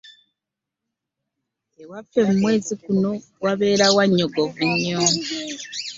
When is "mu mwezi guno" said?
2.27-3.11